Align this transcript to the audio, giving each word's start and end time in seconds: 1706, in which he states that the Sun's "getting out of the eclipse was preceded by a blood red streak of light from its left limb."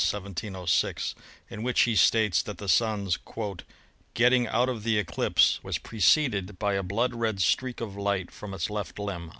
1706, 0.01 1.13
in 1.47 1.61
which 1.61 1.81
he 1.81 1.95
states 1.95 2.41
that 2.41 2.57
the 2.57 2.67
Sun's 2.67 3.19
"getting 4.15 4.47
out 4.47 4.67
of 4.67 4.81
the 4.81 4.97
eclipse 4.97 5.59
was 5.63 5.77
preceded 5.77 6.57
by 6.57 6.73
a 6.73 6.81
blood 6.81 7.13
red 7.13 7.39
streak 7.39 7.79
of 7.79 7.95
light 7.95 8.31
from 8.31 8.51
its 8.55 8.71
left 8.71 8.97
limb." 8.97 9.29